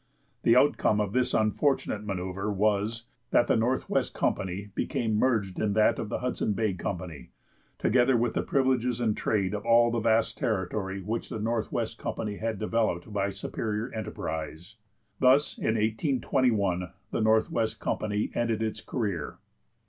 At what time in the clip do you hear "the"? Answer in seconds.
0.41-0.55, 3.45-3.55, 6.09-6.21, 8.33-8.41, 9.93-9.99, 11.29-11.37, 17.11-17.21